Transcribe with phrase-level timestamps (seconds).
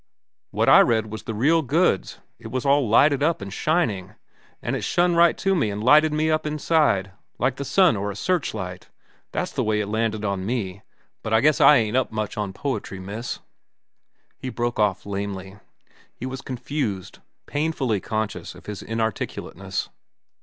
[0.49, 2.17] "What I read was the real goods.
[2.39, 4.15] It was all lighted up an' shining,
[4.59, 8.09] an' it shun right into me an' lighted me up inside, like the sun or
[8.09, 8.89] a searchlight.
[9.31, 10.81] That's the way it landed on me,
[11.21, 13.41] but I guess I ain't up much on poetry, miss."
[14.39, 15.59] He broke off lamely.
[16.15, 19.89] He was confused, painfully conscious of his inarticulateness.